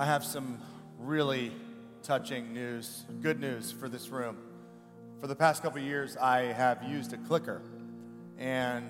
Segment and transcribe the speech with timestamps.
[0.00, 0.58] I have some
[0.98, 1.52] really
[2.02, 4.38] touching news, good news for this room.
[5.20, 7.60] For the past couple years, I have used a clicker,
[8.38, 8.88] and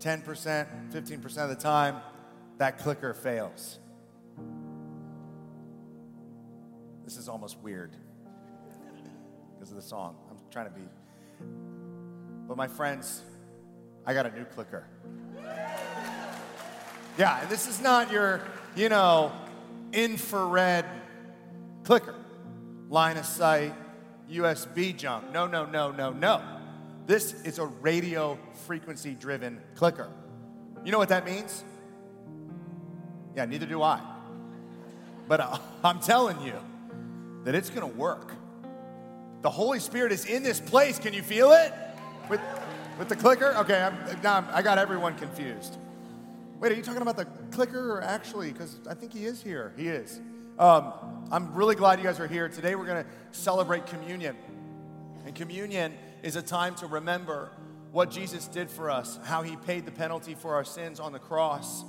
[0.00, 1.96] 10%, 15% of the time,
[2.58, 3.78] that clicker fails.
[7.06, 7.96] This is almost weird
[9.54, 10.14] because of the song.
[10.30, 10.86] I'm trying to be.
[12.46, 13.22] But my friends,
[14.04, 14.84] I got a new clicker.
[17.16, 18.42] Yeah, and this is not your,
[18.76, 19.32] you know,
[19.92, 20.86] infrared
[21.84, 22.14] clicker,
[22.88, 23.74] line of sight,
[24.30, 25.32] USB jump.
[25.32, 26.42] No, no, no, no, no.
[27.06, 30.08] This is a radio frequency driven clicker.
[30.84, 31.64] You know what that means?
[33.36, 34.00] Yeah, neither do I.
[35.28, 36.54] But uh, I'm telling you
[37.44, 38.32] that it's going to work.
[39.42, 40.98] The Holy Spirit is in this place.
[40.98, 41.72] Can you feel it?
[42.28, 42.40] With,
[42.98, 43.54] with the clicker?
[43.58, 45.76] Okay, I'm, now I'm, I got everyone confused.
[46.62, 48.52] Wait, are you talking about the clicker or actually?
[48.52, 49.74] Because I think he is here.
[49.76, 50.20] He is.
[50.60, 50.92] Um,
[51.32, 52.48] I'm really glad you guys are here.
[52.48, 54.36] Today we're going to celebrate communion.
[55.26, 57.50] And communion is a time to remember
[57.90, 61.18] what Jesus did for us, how he paid the penalty for our sins on the
[61.18, 61.82] cross,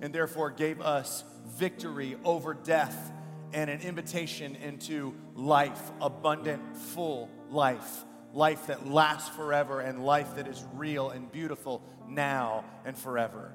[0.00, 1.22] and therefore gave us
[1.58, 3.12] victory over death
[3.52, 10.48] and an invitation into life, abundant, full life, life that lasts forever, and life that
[10.48, 13.52] is real and beautiful now and forever.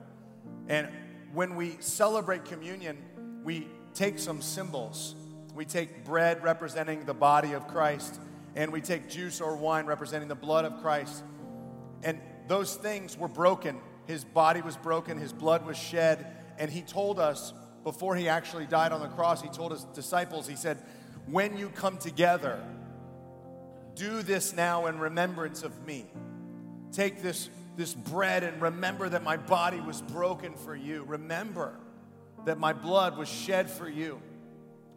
[0.70, 0.88] And
[1.34, 2.98] when we celebrate communion,
[3.44, 5.16] we take some symbols.
[5.54, 8.20] We take bread representing the body of Christ,
[8.56, 11.24] and we take juice or wine representing the blood of Christ.
[12.04, 13.78] And those things were broken.
[14.06, 16.26] His body was broken, his blood was shed,
[16.58, 20.48] and he told us before he actually died on the cross, he told his disciples,
[20.48, 20.84] he said,
[21.28, 22.60] When you come together,
[23.96, 26.06] do this now in remembrance of me.
[26.92, 27.50] Take this
[27.80, 31.06] this bread and remember that my body was broken for you.
[31.08, 31.74] Remember
[32.44, 34.22] that my blood was shed for you.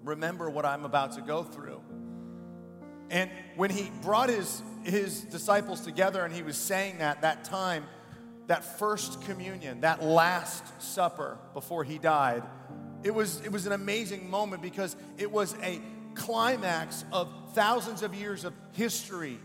[0.02, 1.80] Remember what I'm about to go through.
[3.08, 7.84] And when he brought his, his disciples together and he was saying that, that time,
[8.48, 12.42] that first communion, that last supper before he died,
[13.04, 15.80] it was, it was an amazing moment because it was a
[16.14, 19.38] climax of thousands of years of history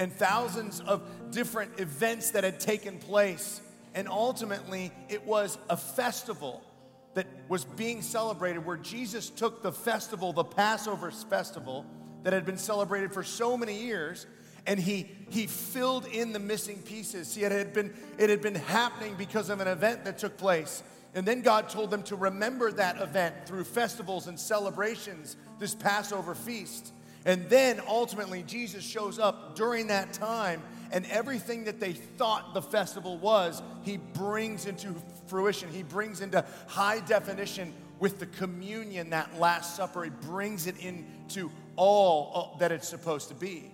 [0.00, 3.60] and thousands of different events that had taken place.
[3.94, 6.64] And ultimately, it was a festival
[7.12, 11.84] that was being celebrated where Jesus took the festival, the Passover festival,
[12.22, 14.26] that had been celebrated for so many years,
[14.66, 17.28] and he, he filled in the missing pieces.
[17.28, 20.82] See, it had, been, it had been happening because of an event that took place.
[21.14, 26.34] And then God told them to remember that event through festivals and celebrations, this Passover
[26.34, 26.94] feast.
[27.24, 32.62] And then ultimately, Jesus shows up during that time, and everything that they thought the
[32.62, 34.94] festival was, he brings into
[35.26, 35.68] fruition.
[35.70, 40.04] He brings into high definition with the communion, that Last Supper.
[40.04, 43.70] He brings it into all uh, that it's supposed to be.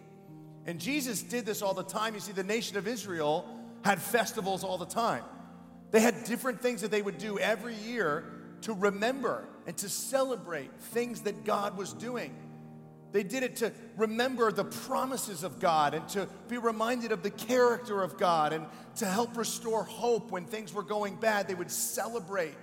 [0.67, 2.15] And Jesus did this all the time.
[2.15, 3.47] You see, the nation of Israel
[3.85, 5.23] had festivals all the time.
[5.93, 8.25] They had different things that they would do every year
[8.63, 12.35] to remember and to celebrate things that God was doing.
[13.17, 17.31] They did it to remember the promises of God and to be reminded of the
[17.31, 18.67] character of God and
[18.97, 21.49] to help restore hope when things were going bad.
[21.49, 22.55] They would celebrate.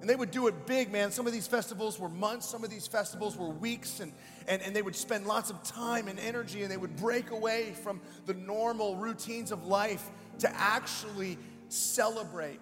[0.00, 1.10] And they would do it big, man.
[1.10, 4.12] Some of these festivals were months, some of these festivals were weeks, and,
[4.46, 7.72] and, and they would spend lots of time and energy and they would break away
[7.82, 10.08] from the normal routines of life
[10.38, 11.36] to actually
[11.68, 12.60] celebrate.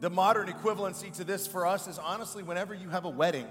[0.00, 3.46] The modern equivalency to this for us is honestly whenever you have a wedding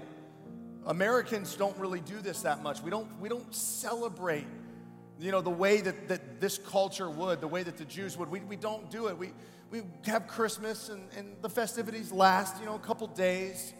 [0.86, 2.82] Americans don't really do this that much.
[2.82, 4.46] We don't, we don't celebrate,
[5.20, 8.30] you know, the way that, that this culture would, the way that the Jews would.
[8.30, 9.16] We, we don't do it.
[9.16, 9.32] We,
[9.70, 13.72] we have Christmas and, and the festivities last, you know, a couple days,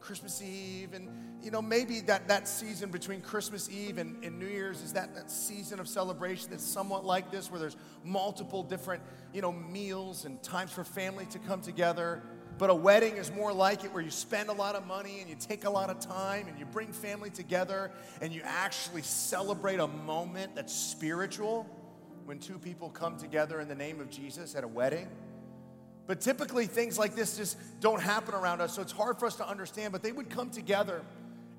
[0.00, 1.08] Christmas Eve, and,
[1.42, 5.14] you know, maybe that, that season between Christmas Eve and, and New Year's is that,
[5.14, 9.02] that season of celebration that's somewhat like this, where there's multiple different,
[9.34, 12.22] you know, meals and times for family to come together.
[12.58, 15.30] But a wedding is more like it where you spend a lot of money and
[15.30, 19.78] you take a lot of time and you bring family together and you actually celebrate
[19.78, 21.66] a moment that's spiritual
[22.24, 25.08] when two people come together in the name of Jesus at a wedding.
[26.08, 29.36] But typically, things like this just don't happen around us, so it's hard for us
[29.36, 29.92] to understand.
[29.92, 31.02] But they would come together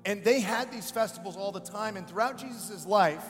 [0.04, 1.96] and they had these festivals all the time.
[1.96, 3.24] And throughout Jesus' life,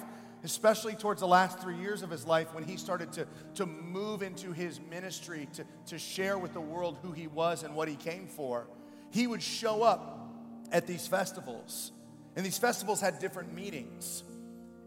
[0.44, 4.22] especially towards the last three years of his life when he started to, to move
[4.22, 7.96] into his ministry, to, to share with the world who he was and what he
[7.96, 8.66] came for,
[9.10, 10.30] he would show up
[10.72, 11.92] at these festivals.
[12.36, 14.24] And these festivals had different meanings.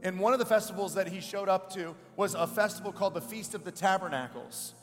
[0.01, 3.21] And one of the festivals that he showed up to was a festival called the
[3.21, 4.73] Feast of the Tabernacles.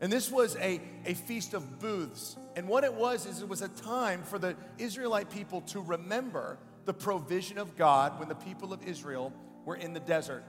[0.00, 2.36] And this was a, a feast of booths.
[2.56, 6.58] And what it was is it was a time for the Israelite people to remember
[6.86, 9.32] the provision of God when the people of Israel
[9.64, 10.44] were in the desert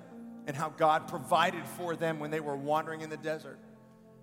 [0.47, 3.59] and how God provided for them when they were wandering in the desert.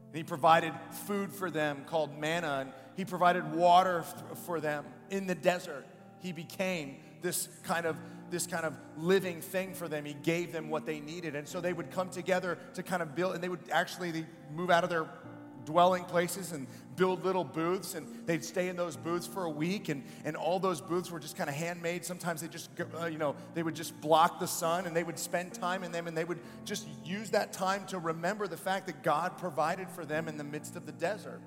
[0.08, 0.72] And he provided
[1.06, 4.04] food for them called manna, and he provided water
[4.44, 5.86] for them in the desert.
[6.20, 7.96] He became this kind of
[8.30, 10.04] this kind of living thing for them.
[10.04, 11.34] He gave them what they needed.
[11.34, 14.70] And so they would come together to kind of build, and they would actually move
[14.70, 15.08] out of their
[15.64, 16.66] dwelling places and
[16.96, 20.58] build little booths and they'd stay in those booths for a week and, and all
[20.58, 22.04] those booths were just kind of handmade.
[22.04, 22.70] Sometimes they just
[23.00, 25.92] uh, you know they would just block the sun and they would spend time in
[25.92, 29.88] them and they would just use that time to remember the fact that god provided
[29.88, 31.40] for them in the midst of the desert.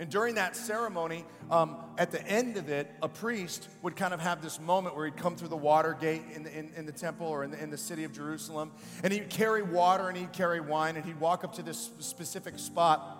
[0.00, 4.20] And during that ceremony, um, at the end of it, a priest would kind of
[4.20, 6.92] have this moment where he'd come through the water gate in the, in, in the
[6.92, 8.72] temple or in the, in the city of Jerusalem,
[9.04, 12.58] and he'd carry water and he'd carry wine, and he'd walk up to this specific
[12.58, 13.19] spot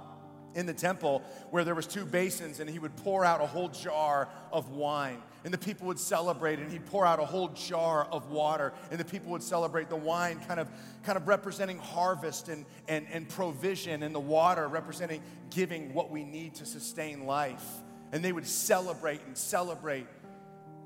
[0.55, 3.69] in the temple where there was two basins and he would pour out a whole
[3.69, 5.19] jar of wine.
[5.44, 8.73] And the people would celebrate and he'd pour out a whole jar of water.
[8.91, 10.69] And the people would celebrate the wine kind of
[11.02, 16.25] kind of representing harvest and, and, and provision and the water representing giving what we
[16.25, 17.64] need to sustain life.
[18.12, 20.06] And they would celebrate and celebrate.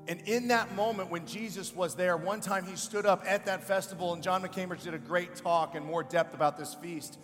[0.07, 3.63] And in that moment when Jesus was there, one time he stood up at that
[3.63, 7.17] festival, and John McCambridge did a great talk in more depth about this feast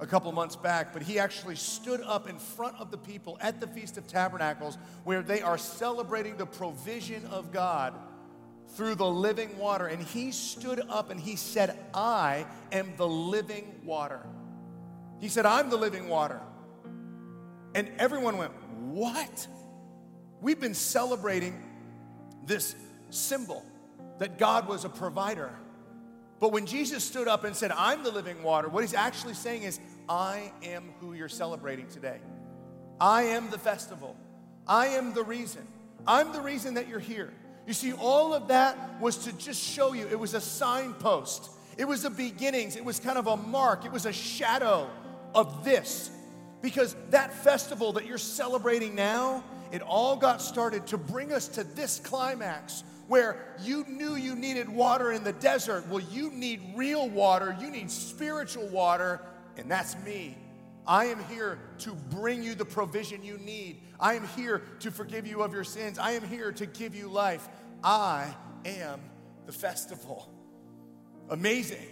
[0.00, 3.60] a couple months back, but he actually stood up in front of the people at
[3.60, 7.94] the Feast of Tabernacles where they are celebrating the provision of God
[8.74, 9.86] through the living water.
[9.86, 14.24] And he stood up and he said, I am the living water.
[15.20, 16.40] He said, I'm the living water.
[17.74, 19.46] And everyone went, What?
[20.40, 21.60] We've been celebrating
[22.46, 22.76] this
[23.10, 23.64] symbol
[24.18, 25.50] that God was a provider.
[26.40, 29.64] But when Jesus stood up and said, I'm the living water, what he's actually saying
[29.64, 32.18] is, I am who you're celebrating today.
[33.00, 34.16] I am the festival.
[34.66, 35.66] I am the reason.
[36.06, 37.32] I'm the reason that you're here.
[37.66, 41.50] You see, all of that was to just show you, it was a signpost.
[41.76, 42.76] It was the beginnings.
[42.76, 43.84] It was kind of a mark.
[43.84, 44.88] It was a shadow
[45.34, 46.10] of this.
[46.62, 51.64] Because that festival that you're celebrating now, it all got started to bring us to
[51.64, 55.88] this climax where you knew you needed water in the desert.
[55.88, 59.20] Well, you need real water, you need spiritual water,
[59.56, 60.36] and that's me.
[60.86, 63.82] I am here to bring you the provision you need.
[63.98, 65.98] I am here to forgive you of your sins.
[65.98, 67.46] I am here to give you life.
[67.82, 68.34] I
[68.64, 69.00] am
[69.44, 70.30] the festival.
[71.28, 71.86] Amazing.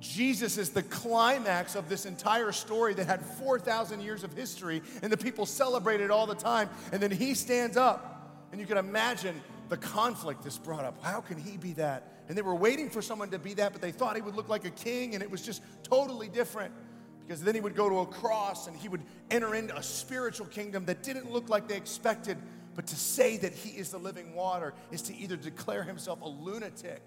[0.00, 5.12] Jesus is the climax of this entire story that had 4,000 years of history, and
[5.12, 6.70] the people celebrate it all the time.
[6.92, 9.40] And then he stands up, and you can imagine
[9.70, 11.02] the conflict this brought up.
[11.02, 12.24] How can he be that?
[12.28, 14.48] And they were waiting for someone to be that, but they thought he would look
[14.48, 16.74] like a king, and it was just totally different.
[17.20, 20.46] Because then he would go to a cross and he would enter into a spiritual
[20.46, 22.36] kingdom that didn't look like they expected.
[22.74, 26.28] But to say that he is the living water is to either declare himself a
[26.28, 27.06] lunatic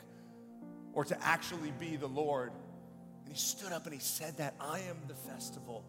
[0.94, 2.54] or to actually be the Lord.
[3.25, 5.83] And he stood up and he said that I am the festival,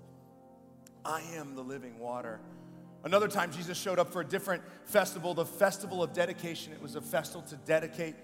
[1.05, 2.41] I am the living water.
[3.05, 6.73] Another time, Jesus showed up for a different festival, the festival of dedication.
[6.73, 8.15] It was a festival to dedicate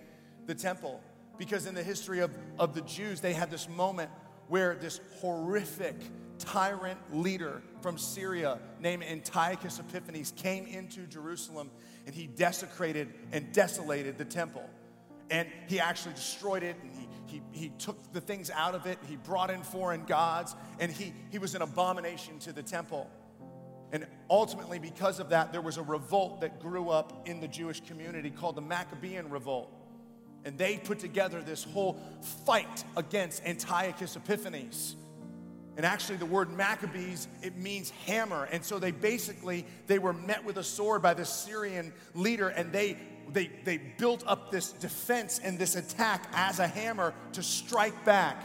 [0.47, 1.03] the temple.
[1.37, 4.11] Because in the history of, of the Jews, they had this moment
[4.49, 5.97] where this horrific
[6.39, 11.71] tyrant leader from Syria named Antiochus Epiphanes came into Jerusalem
[12.07, 14.69] and he desecrated and desolated the temple.
[15.31, 18.99] And he actually destroyed it and he, he, he took the things out of it.
[19.09, 23.09] He brought in foreign gods and he, he was an abomination to the temple.
[24.31, 28.31] Ultimately, because of that, there was a revolt that grew up in the Jewish community
[28.31, 29.71] called the Maccabean Revolt.
[30.45, 32.01] And they put together this whole
[32.47, 34.95] fight against Antiochus Epiphanes.
[35.77, 38.45] And actually, the word Maccabees, it means hammer.
[38.53, 42.73] And so they basically, they were met with a sword by the Syrian leader, and
[42.73, 42.97] they
[43.33, 48.43] they, they built up this defense and this attack as a hammer to strike back.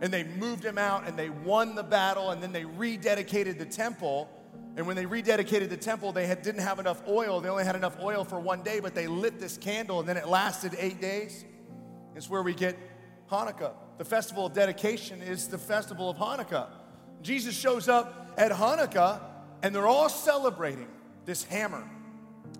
[0.00, 3.64] And they moved him out and they won the battle, and then they rededicated the
[3.64, 4.28] temple.
[4.76, 7.40] And when they rededicated the temple, they had, didn't have enough oil.
[7.40, 10.16] They only had enough oil for one day, but they lit this candle and then
[10.16, 11.44] it lasted eight days.
[12.16, 12.76] It's where we get
[13.30, 13.72] Hanukkah.
[13.98, 16.68] The festival of dedication is the festival of Hanukkah.
[17.22, 19.20] Jesus shows up at Hanukkah
[19.62, 20.88] and they're all celebrating
[21.24, 21.88] this hammer.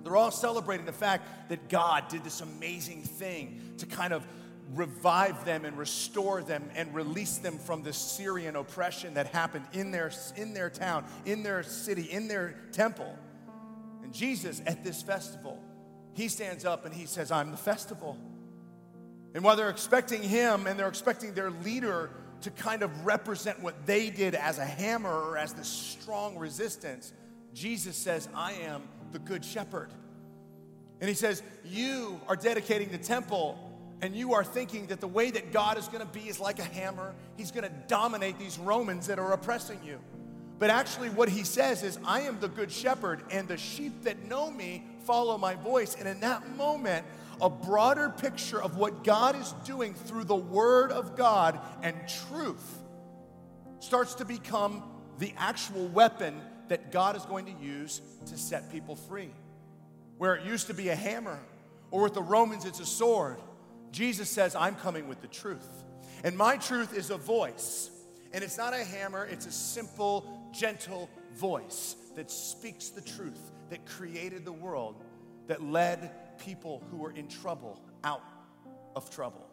[0.05, 4.25] They're all celebrating the fact that God did this amazing thing to kind of
[4.73, 9.91] revive them and restore them and release them from the Syrian oppression that happened in
[9.91, 13.19] their, in their town, in their city, in their temple.
[14.03, 15.63] And Jesus, at this festival,
[16.15, 18.17] he stands up and he says, I'm the festival.
[19.35, 22.11] And while they're expecting him and they're expecting their leader
[22.43, 27.13] to kind of represent what they did as a hammer or as this strong resistance,
[27.53, 29.91] Jesus says, I am the good shepherd.
[31.01, 33.59] And he says, You are dedicating the temple,
[34.05, 36.59] and you are thinking that the way that God is going to be is like
[36.59, 37.15] a hammer.
[37.39, 39.99] He's going to dominate these Romans that are oppressing you.
[40.59, 44.29] But actually, what he says is, I am the good shepherd, and the sheep that
[44.29, 45.97] know me follow my voice.
[45.99, 47.07] And in that moment,
[47.41, 51.97] a broader picture of what God is doing through the Word of God and
[52.29, 52.83] truth
[53.79, 54.83] starts to become
[55.19, 59.31] the actual weapon that God is going to use to set people free.
[60.19, 61.41] Where it used to be a hammer,
[61.91, 63.39] or with the Romans, it's a sword,
[63.95, 65.85] Jesus says, I'm coming with the truth.
[66.25, 67.91] And my truth is a voice.
[68.33, 73.87] And it's not a hammer, it's a simple, gentle voice that speaks the truth, that
[73.87, 74.97] created the world,
[75.47, 78.25] that led people who were in trouble out
[78.97, 79.47] of trouble.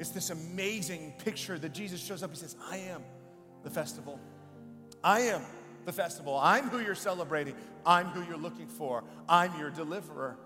[0.00, 2.30] It's this amazing picture that Jesus shows up.
[2.30, 3.04] He says, I am
[3.62, 4.18] the festival.
[5.04, 5.42] I am
[5.84, 6.36] the festival.
[6.36, 7.54] I'm who you're celebrating.
[7.86, 9.04] I'm who you're looking for.
[9.28, 10.38] I'm your deliverer.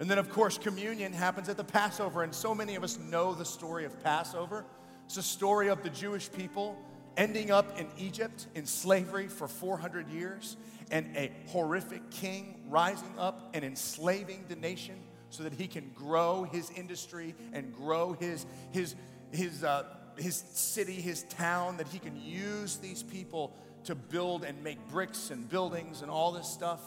[0.00, 2.22] And then, of course, communion happens at the Passover.
[2.22, 4.64] And so many of us know the story of Passover.
[5.06, 6.76] It's a story of the Jewish people
[7.16, 10.56] ending up in Egypt in slavery for 400 years
[10.90, 14.96] and a horrific king rising up and enslaving the nation
[15.30, 18.94] so that he can grow his industry and grow his, his,
[19.32, 19.84] his, uh,
[20.16, 23.52] his city, his town, that he can use these people
[23.84, 26.80] to build and make bricks and buildings and all this stuff.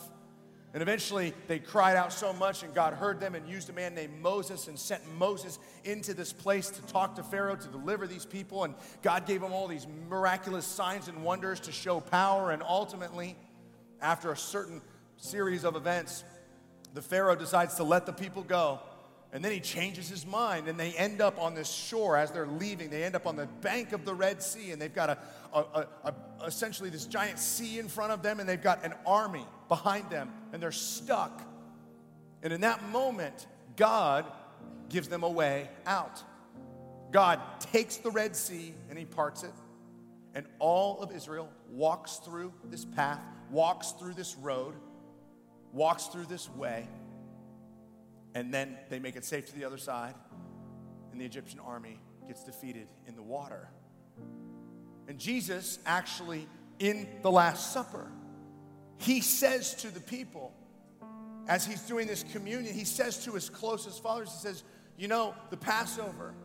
[0.73, 3.95] And eventually they cried out so much, and God heard them and used a man
[3.95, 8.25] named Moses and sent Moses into this place to talk to Pharaoh to deliver these
[8.25, 8.63] people.
[8.63, 12.51] And God gave him all these miraculous signs and wonders to show power.
[12.51, 13.37] And ultimately,
[14.01, 14.81] after a certain
[15.15, 16.23] series of events,
[16.93, 18.81] the Pharaoh decides to let the people go.
[19.33, 22.47] And then he changes his mind, and they end up on this shore as they're
[22.47, 22.89] leaving.
[22.89, 25.17] They end up on the bank of the Red Sea, and they've got a,
[25.53, 28.93] a, a, a, essentially this giant sea in front of them, and they've got an
[29.05, 31.41] army behind them, and they're stuck.
[32.41, 34.25] And in that moment, God
[34.89, 36.23] gives them a way out.
[37.11, 39.53] God takes the Red Sea and he parts it,
[40.35, 43.19] and all of Israel walks through this path
[43.49, 44.75] walks through this road,
[45.71, 46.87] walks through this way,
[48.37, 50.13] and then they make it safe to the other side,
[51.11, 53.67] and the Egyptian army gets defeated in the water.
[55.07, 58.11] And Jesus actually, in the Last Supper,
[58.99, 60.53] he says to the people,
[61.47, 64.63] as he's doing this communion, he says to his closest followers, he says,
[64.99, 66.35] You know, the Passover,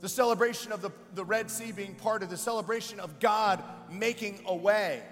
[0.00, 4.42] the celebration of the, the Red Sea being part of the celebration of God making
[4.44, 5.02] a way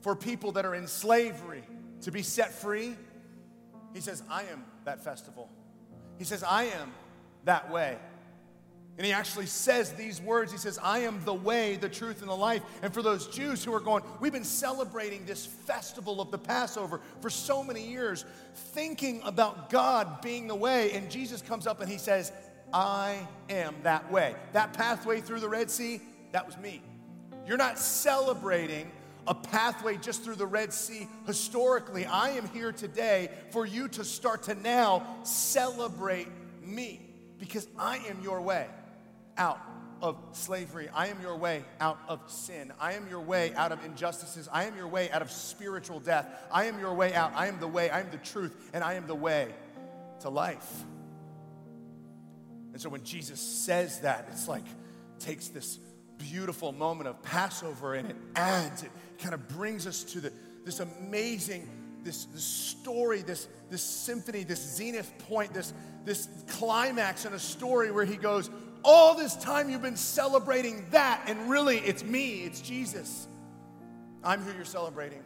[0.00, 1.62] for people that are in slavery
[2.00, 2.96] to be set free,
[3.92, 5.50] he says, I am that festival.
[6.18, 6.92] He says, I am
[7.44, 7.96] that way.
[8.98, 10.50] And he actually says these words.
[10.50, 12.62] He says, I am the way, the truth, and the life.
[12.82, 17.00] And for those Jews who are going, we've been celebrating this festival of the Passover
[17.20, 20.90] for so many years, thinking about God being the way.
[20.92, 22.32] And Jesus comes up and he says,
[22.72, 24.34] I am that way.
[24.52, 26.00] That pathway through the Red Sea,
[26.32, 26.82] that was me.
[27.46, 28.90] You're not celebrating
[29.28, 32.06] a pathway just through the Red Sea historically.
[32.06, 36.28] I am here today for you to start to now celebrate
[36.62, 37.00] me
[37.38, 38.66] because I am your way
[39.36, 39.60] out
[40.00, 40.88] of slavery.
[40.94, 42.72] I am your way out of sin.
[42.80, 44.48] I am your way out of injustices.
[44.52, 46.26] I am your way out of spiritual death.
[46.50, 47.32] I am your way out.
[47.34, 47.90] I am the way.
[47.90, 48.54] I am the truth.
[48.72, 49.52] And I am the way
[50.20, 50.84] to life.
[52.72, 54.64] And so when Jesus says that, it's like
[55.18, 55.78] takes this
[56.18, 58.84] beautiful moment of Passover and it adds,
[59.18, 60.32] kind of brings us to the,
[60.64, 61.68] this amazing,
[62.02, 65.72] this, this story, this, this symphony, this zenith point, this,
[66.04, 68.50] this climax in a story where he goes,
[68.84, 73.26] All this time you've been celebrating that, and really it's me, it's Jesus.
[74.24, 75.22] I'm who you're celebrating.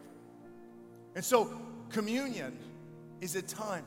[1.15, 1.51] And so,
[1.91, 2.59] communion
[3.21, 3.85] is a time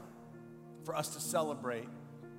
[0.84, 1.88] for us to celebrate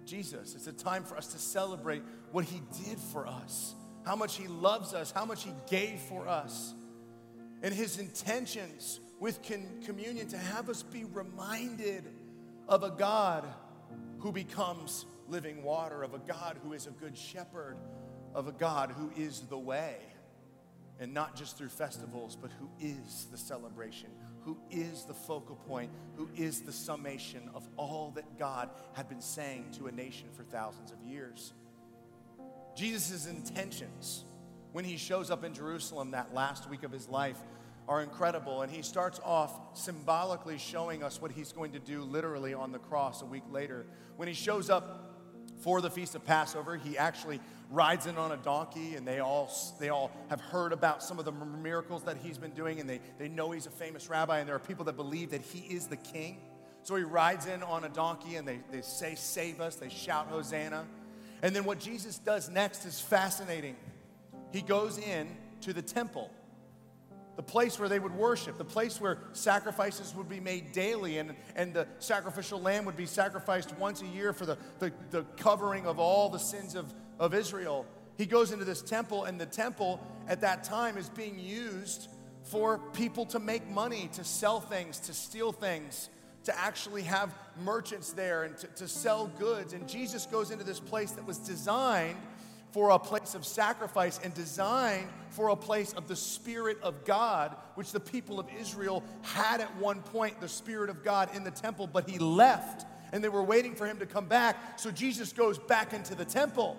[0.04, 0.54] Jesus.
[0.54, 3.74] It's a time for us to celebrate what he did for us
[4.06, 6.72] how much He loves us, how much He gave for us,
[7.66, 12.04] and His intentions with con- communion to have us be reminded
[12.68, 13.44] of a God
[14.20, 17.76] who becomes living water, of a God who is a good shepherd,
[18.36, 19.96] of a God who is the way.
[21.00, 24.10] And not just through festivals, but who is the celebration,
[24.44, 29.20] who is the focal point, who is the summation of all that God had been
[29.20, 31.52] saying to a nation for thousands of years.
[32.76, 34.24] Jesus' intentions
[34.76, 37.38] when he shows up in Jerusalem that last week of his life
[37.88, 38.60] are incredible.
[38.60, 42.78] And he starts off symbolically showing us what he's going to do literally on the
[42.78, 43.86] cross a week later.
[44.16, 45.14] When he shows up
[45.62, 47.40] for the feast of Passover, he actually
[47.70, 51.24] rides in on a donkey, and they all, they all have heard about some of
[51.24, 54.46] the miracles that he's been doing, and they, they know he's a famous rabbi, and
[54.46, 56.36] there are people that believe that he is the king.
[56.82, 60.26] So he rides in on a donkey, and they, they say, Save us, they shout,
[60.26, 60.84] Hosanna.
[61.40, 63.76] And then what Jesus does next is fascinating.
[64.56, 65.28] He goes in
[65.60, 66.30] to the temple
[67.36, 71.36] the place where they would worship, the place where sacrifices would be made daily, and,
[71.54, 75.84] and the sacrificial lamb would be sacrificed once a year for the, the, the covering
[75.84, 77.84] of all the sins of, of Israel.
[78.16, 82.08] He goes into this temple, and the temple at that time is being used
[82.42, 86.08] for people to make money, to sell things, to steal things,
[86.44, 89.74] to actually have merchants there and to, to sell goods.
[89.74, 92.16] And Jesus goes into this place that was designed
[92.72, 97.56] for a place of sacrifice and designed for a place of the Spirit of God,
[97.74, 101.50] which the people of Israel had at one point the Spirit of God in the
[101.50, 104.78] temple, but he left and they were waiting for him to come back.
[104.78, 106.76] So Jesus goes back into the temple.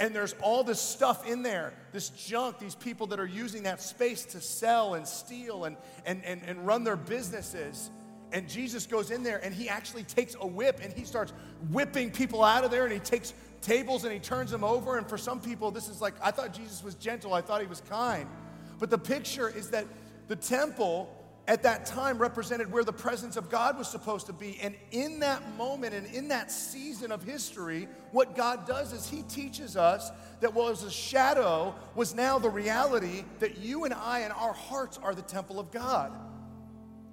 [0.00, 3.82] And there's all this stuff in there, this junk, these people that are using that
[3.82, 5.76] space to sell and steal and,
[6.06, 7.90] and, and, and run their businesses.
[8.30, 11.32] And Jesus goes in there and he actually takes a whip and he starts
[11.70, 14.98] whipping people out of there and he takes tables and he turns them over.
[14.98, 17.66] And for some people, this is like, I thought Jesus was gentle, I thought he
[17.66, 18.26] was kind.
[18.78, 19.86] But the picture is that
[20.28, 21.14] the temple
[21.48, 24.58] at that time represented where the presence of God was supposed to be.
[24.60, 29.22] And in that moment and in that season of history, what God does is He
[29.22, 30.10] teaches us
[30.40, 34.52] that what was a shadow was now the reality that you and I and our
[34.52, 36.12] hearts are the temple of God.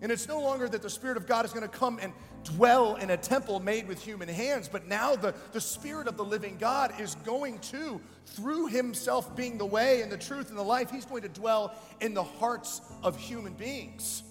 [0.05, 2.93] And it's no longer that the Spirit of God is going to come and dwell
[2.97, 6.57] in a temple made with human hands, but now the, the Spirit of the living
[6.59, 10.91] God is going to, through Himself being the way and the truth and the life,
[10.91, 14.21] He's going to dwell in the hearts of human beings.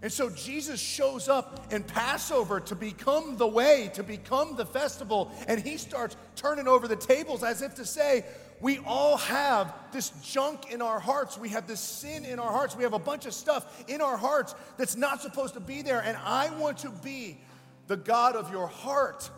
[0.00, 5.30] And so Jesus shows up in Passover to become the way, to become the festival,
[5.46, 8.24] and He starts turning over the tables as if to say,
[8.62, 11.36] we all have this junk in our hearts.
[11.36, 12.76] We have this sin in our hearts.
[12.76, 16.00] We have a bunch of stuff in our hearts that's not supposed to be there.
[16.00, 17.38] And I want to be
[17.88, 19.28] the God of your heart.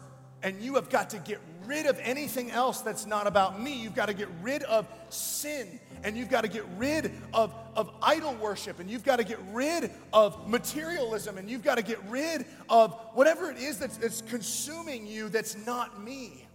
[0.43, 3.73] And you have got to get rid of anything else that's not about me.
[3.73, 5.81] You've got to get rid of sin.
[6.03, 8.79] And you've got to get rid of, of idol worship.
[8.79, 11.39] And you've got to get rid of materialism.
[11.39, 15.57] And you've got to get rid of whatever it is that's, that's consuming you that's
[15.65, 16.47] not me.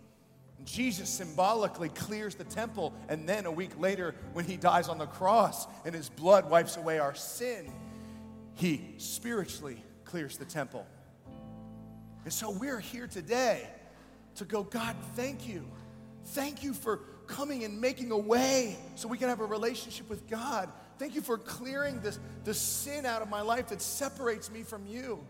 [0.66, 5.06] Jesus symbolically clears the temple, and then a week later, when he dies on the
[5.06, 7.72] cross and his blood wipes away our sin,
[8.56, 10.86] he spiritually clears the temple.
[12.24, 13.68] And so we're here today
[14.36, 15.66] to go, God, thank you.
[16.26, 20.28] Thank you for coming and making a way so we can have a relationship with
[20.28, 20.70] God.
[20.98, 24.86] Thank you for clearing this, this sin out of my life that separates me from
[24.86, 25.26] you.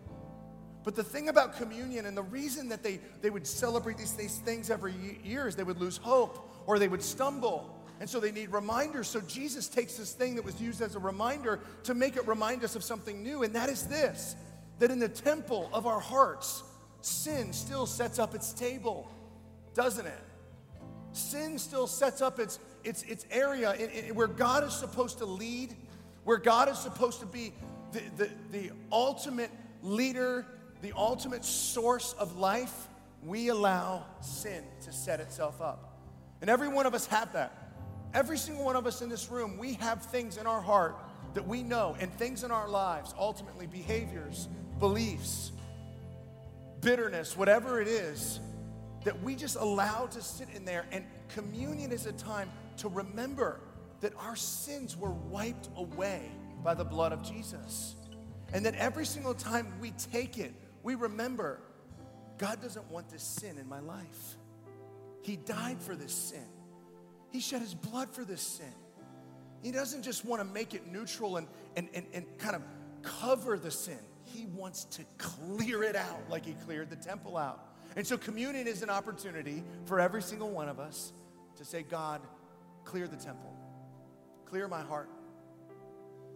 [0.82, 4.38] But the thing about communion and the reason that they, they would celebrate these, these
[4.38, 7.76] things every year is they would lose hope or they would stumble.
[8.00, 9.06] And so they need reminders.
[9.08, 12.64] So Jesus takes this thing that was used as a reminder to make it remind
[12.64, 13.42] us of something new.
[13.42, 14.36] And that is this
[14.78, 16.62] that in the temple of our hearts,
[17.02, 19.10] sin still sets up its table,
[19.74, 20.24] doesn't it?
[21.12, 25.26] Sin still sets up its, its, its area in, in, where God is supposed to
[25.26, 25.76] lead,
[26.24, 27.52] where God is supposed to be
[27.92, 29.50] the, the, the ultimate
[29.82, 30.46] leader
[30.82, 32.88] the ultimate source of life,
[33.22, 35.98] we allow sin to set itself up.
[36.40, 37.72] And every one of us have that.
[38.14, 40.96] Every single one of us in this room, we have things in our heart
[41.34, 45.52] that we know and things in our lives, ultimately behaviors, beliefs,
[46.80, 48.40] bitterness, whatever it is,
[49.04, 50.86] that we just allow to sit in there.
[50.90, 53.60] And communion is a time to remember
[54.00, 56.30] that our sins were wiped away
[56.64, 57.94] by the blood of Jesus.
[58.52, 61.60] And that every single time we take it, we remember
[62.38, 64.36] God doesn't want this sin in my life.
[65.22, 66.46] He died for this sin,
[67.30, 68.72] He shed His blood for this sin.
[69.62, 72.62] He doesn't just want to make it neutral and, and, and, and kind of
[73.02, 73.98] cover the sin.
[74.24, 77.66] He wants to clear it out like he cleared the temple out.
[77.96, 81.12] And so communion is an opportunity for every single one of us
[81.56, 82.20] to say, God,
[82.84, 83.54] clear the temple,
[84.46, 85.08] clear my heart.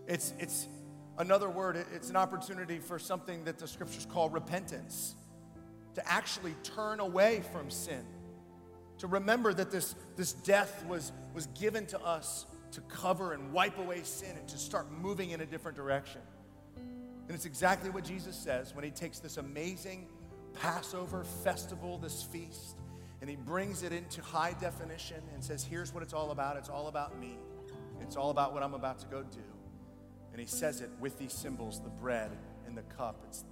[0.06, 0.68] It's, it's,
[1.16, 5.14] Another word, it's an opportunity for something that the scriptures call repentance,
[5.94, 8.04] to actually turn away from sin,
[8.98, 13.78] to remember that this, this death was, was given to us to cover and wipe
[13.78, 16.20] away sin and to start moving in a different direction.
[16.76, 20.08] And it's exactly what Jesus says when he takes this amazing
[20.60, 22.78] Passover festival, this feast,
[23.20, 26.56] and he brings it into high definition and says, Here's what it's all about.
[26.56, 27.38] It's all about me.
[28.00, 29.38] It's all about what I'm about to go do.
[30.34, 32.32] And he says it with these symbols the bread
[32.66, 33.22] and the cup.
[33.28, 33.44] It's,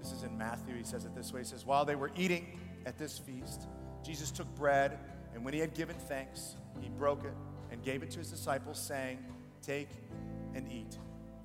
[0.00, 0.76] this is in Matthew.
[0.76, 3.66] He says it this way He says, While they were eating at this feast,
[4.04, 5.00] Jesus took bread,
[5.34, 7.34] and when he had given thanks, he broke it
[7.72, 9.18] and gave it to his disciples, saying,
[9.60, 9.88] Take
[10.54, 10.96] and eat.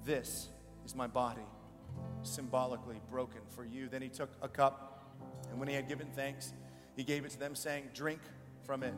[0.05, 0.49] This
[0.85, 1.41] is my body,
[2.21, 3.89] symbolically broken for you.
[3.89, 5.11] Then he took a cup,
[5.49, 6.53] and when he had given thanks,
[6.95, 8.19] he gave it to them, saying, Drink
[8.63, 8.93] from it,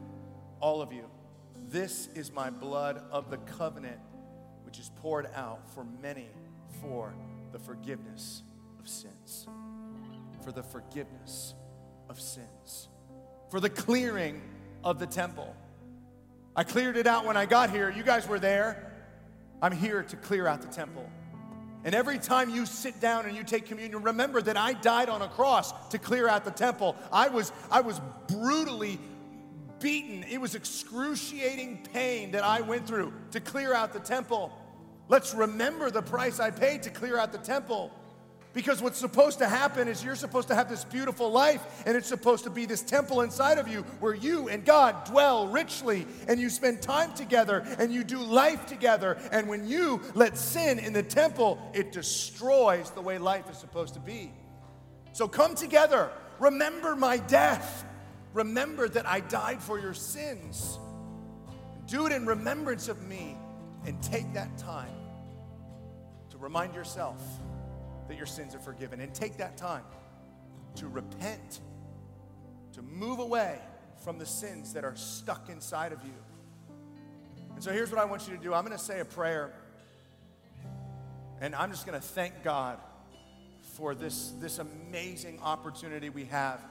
[0.59, 1.05] all of you.
[1.69, 4.01] This is my blood of the covenant,
[4.75, 6.27] which is poured out for many
[6.81, 7.13] for
[7.53, 8.43] the forgiveness
[8.77, 9.47] of sins.
[10.43, 11.53] For the forgiveness
[12.09, 12.89] of sins.
[13.49, 14.41] For the clearing
[14.83, 15.55] of the temple.
[16.57, 17.89] I cleared it out when I got here.
[17.89, 18.91] You guys were there.
[19.61, 21.09] I'm here to clear out the temple.
[21.85, 25.21] And every time you sit down and you take communion, remember that I died on
[25.21, 26.97] a cross to clear out the temple.
[27.13, 28.99] I was, I was brutally
[29.79, 30.25] beaten.
[30.29, 34.51] It was excruciating pain that I went through to clear out the temple.
[35.07, 37.91] Let's remember the price I paid to clear out the temple.
[38.53, 42.07] Because what's supposed to happen is you're supposed to have this beautiful life, and it's
[42.07, 46.39] supposed to be this temple inside of you where you and God dwell richly, and
[46.39, 49.17] you spend time together, and you do life together.
[49.33, 53.93] And when you let sin in the temple, it destroys the way life is supposed
[53.95, 54.31] to be.
[55.11, 56.09] So come together.
[56.39, 57.83] Remember my death.
[58.33, 60.79] Remember that I died for your sins.
[61.87, 63.37] Do it in remembrance of me,
[63.85, 64.93] and take that time
[66.31, 67.21] to remind yourself
[68.07, 68.99] that your sins are forgiven.
[68.99, 69.83] And take that time
[70.75, 71.59] to repent,
[72.73, 73.59] to move away
[74.03, 76.13] from the sins that are stuck inside of you.
[77.55, 79.53] And so here's what I want you to do I'm going to say a prayer,
[81.39, 82.79] and I'm just going to thank God
[83.75, 86.61] for this, this amazing opportunity we have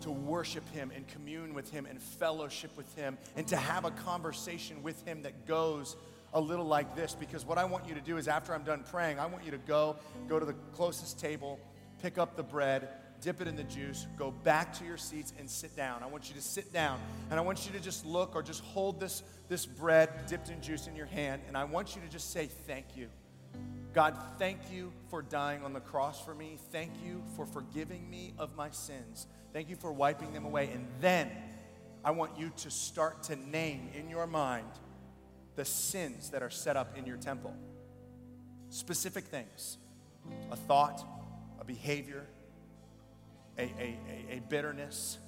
[0.00, 3.90] to worship Him and commune with Him and fellowship with Him and to have a
[3.90, 5.96] conversation with Him that goes
[6.34, 8.84] a little like this because what I want you to do is after I'm done
[8.90, 9.96] praying, I want you to go,
[10.28, 11.60] go to the closest table,
[12.00, 12.88] pick up the bread,
[13.20, 16.02] dip it in the juice, go back to your seats and sit down.
[16.02, 16.98] I want you to sit down
[17.30, 20.60] and I want you to just look or just hold this, this bread dipped in
[20.60, 23.08] juice in your hand and I want you to just say thank you.
[23.92, 26.58] God, thank you for dying on the cross for me.
[26.70, 29.26] Thank you for forgiving me of my sins.
[29.52, 30.70] Thank you for wiping them away.
[30.72, 31.30] And then
[32.02, 34.66] I want you to start to name in your mind
[35.56, 37.54] the sins that are set up in your temple.
[38.70, 39.78] Specific things
[40.50, 41.04] a thought,
[41.60, 42.24] a behavior,
[43.58, 45.18] a, a, a, a bitterness.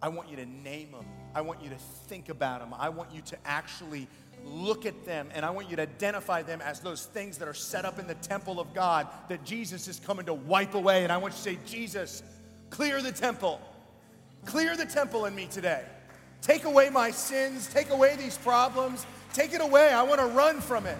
[0.00, 1.04] I want you to name them.
[1.34, 1.76] I want you to
[2.08, 2.74] think about them.
[2.78, 4.08] I want you to actually
[4.44, 7.54] look at them and I want you to identify them as those things that are
[7.54, 11.04] set up in the temple of God that Jesus is coming to wipe away.
[11.04, 12.22] And I want you to say, Jesus,
[12.70, 13.60] clear the temple.
[14.44, 15.84] Clear the temple in me today.
[16.42, 17.66] Take away my sins.
[17.68, 19.06] Take away these problems.
[19.34, 19.92] Take it away.
[19.92, 20.96] I want to run from it.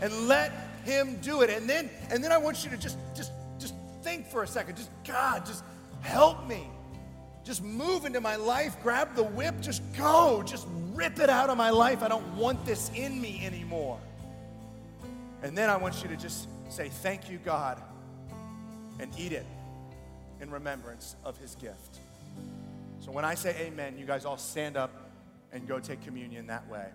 [0.00, 0.52] And let
[0.84, 1.50] him do it.
[1.50, 4.76] And then and then I want you to just just just think for a second.
[4.76, 5.62] Just God, just
[6.00, 6.68] help me.
[7.44, 10.42] Just move into my life, grab the whip, just go.
[10.46, 12.02] Just rip it out of my life.
[12.02, 13.98] I don't want this in me anymore.
[15.42, 17.82] And then I want you to just say, Thank you, God,
[19.00, 19.46] and eat it
[20.40, 21.98] in remembrance of his gift.
[23.00, 24.90] So when I say amen, you guys all stand up
[25.52, 26.86] and go take communion that way.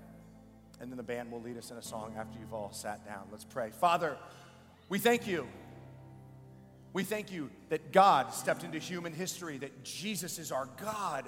[0.80, 3.24] And then the band will lead us in a song after you've all sat down.
[3.32, 3.72] Let's pray.
[3.72, 4.18] Father,
[4.90, 5.48] we thank you.
[6.94, 11.26] We thank you that God stepped into human history, that Jesus is our God,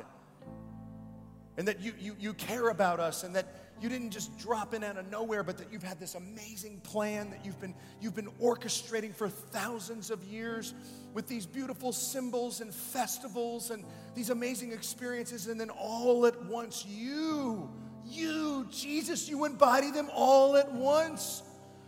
[1.58, 3.48] and that you, you, you care about us, and that
[3.82, 7.30] you didn't just drop in out of nowhere, but that you've had this amazing plan
[7.32, 10.74] that you've been, you've been orchestrating for thousands of years
[11.14, 13.84] with these beautiful symbols and festivals and
[14.16, 17.70] these amazing experiences, and then all at once, you
[18.10, 21.44] you, Jesus, you embody them all at once.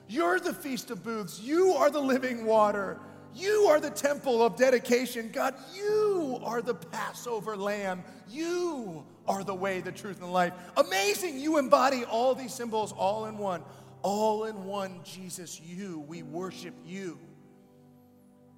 [0.07, 1.39] You're the Feast of Booths.
[1.39, 2.99] You are the living water.
[3.33, 5.29] You are the temple of dedication.
[5.31, 8.03] God, you are the Passover lamb.
[8.29, 10.53] You are the way, the truth, and the life.
[10.75, 11.39] Amazing.
[11.39, 13.63] You embody all these symbols all in one.
[14.01, 15.99] All in one, Jesus, you.
[16.07, 17.19] We worship you.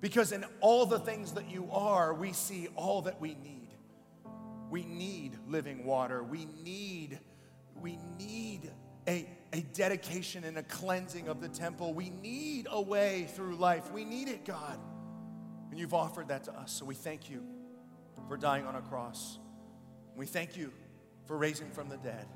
[0.01, 3.69] Because in all the things that you are, we see all that we need.
[4.69, 6.23] We need living water.
[6.23, 7.19] We need
[7.81, 8.71] we need
[9.07, 11.93] a, a dedication and a cleansing of the temple.
[11.93, 13.91] We need a way through life.
[13.91, 14.79] We need it, God.
[15.71, 16.71] And you've offered that to us.
[16.71, 17.43] So we thank you
[18.27, 19.39] for dying on a cross.
[20.15, 20.71] We thank you
[21.25, 22.27] for raising from the dead,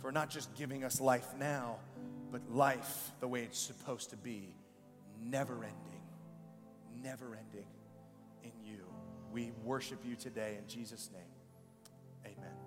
[0.00, 1.76] for not just giving us life now,
[2.32, 4.56] but life the way it's supposed to be,
[5.22, 6.02] never ending,
[7.02, 7.68] never ending
[8.42, 8.84] in you.
[9.32, 12.34] We worship you today in Jesus' name.
[12.36, 12.63] Amen.